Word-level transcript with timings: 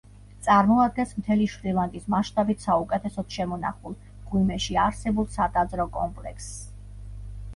წარმოადგენს 0.45 1.11
მთელი 1.17 1.47
შრი-ლანკის 1.55 2.05
მასშტაბით 2.13 2.63
საუკეთესოდ 2.67 3.29
შემონახულ, 3.35 3.93
მღვიმეში 4.23 4.77
არსებულ 4.85 5.29
სატაძრო 5.35 5.85
კომპლექსს. 5.99 6.57